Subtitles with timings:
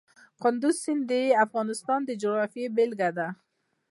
[0.41, 1.13] کندز سیند د
[1.45, 3.27] افغانستان د جغرافیې بېلګه ده.